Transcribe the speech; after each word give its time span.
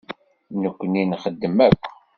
Nekkni 0.61 1.03
nxeddem 1.05 1.57
akk. 1.67 1.83